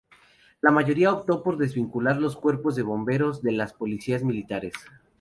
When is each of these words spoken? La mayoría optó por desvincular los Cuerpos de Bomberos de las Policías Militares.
La 0.61 0.71
mayoría 0.71 1.13
optó 1.13 1.43
por 1.43 1.57
desvincular 1.57 2.17
los 2.19 2.35
Cuerpos 2.35 2.75
de 2.75 2.81
Bomberos 2.81 3.43
de 3.43 3.51
las 3.51 3.71
Policías 3.75 4.23
Militares. 4.23 4.73